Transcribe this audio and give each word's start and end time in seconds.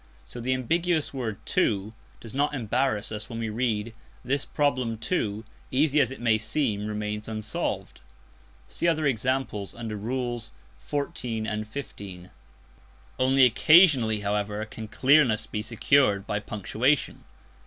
So 0.25 0.39
the 0.41 0.55
ambiguous 0.55 1.13
word 1.13 1.37
"too" 1.45 1.93
does 2.19 2.33
not 2.33 2.55
embarrass 2.55 3.11
us 3.11 3.29
when 3.29 3.37
we 3.37 3.49
read: 3.49 3.93
"This 4.25 4.45
problem, 4.45 4.97
too, 4.97 5.45
easy 5.69 5.99
as 5.99 6.09
it 6.09 6.19
may 6.19 6.39
seem, 6.39 6.87
remains 6.87 7.27
unsolved." 7.27 8.01
(See 8.67 8.87
other 8.87 9.05
examples 9.05 9.75
under 9.75 9.95
Rules 9.95 10.53
XIV. 10.89 11.45
and 11.47 11.67
XV.) 11.71 12.31
Only 13.19 13.45
occasionally, 13.45 14.21
however, 14.21 14.65
can 14.65 14.87
clearness 14.87 15.45
be 15.45 15.61
secured 15.61 16.25
by 16.25 16.39
punctuation. 16.39 17.23